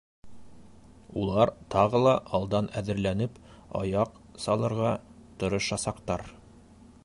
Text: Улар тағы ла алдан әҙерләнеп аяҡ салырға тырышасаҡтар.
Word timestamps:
Улар 1.23 1.51
тағы 1.73 2.01
ла 2.05 2.13
алдан 2.37 2.69
әҙерләнеп 2.81 3.37
аяҡ 3.83 4.17
салырға 4.47 4.95
тырышасаҡтар. 5.45 6.25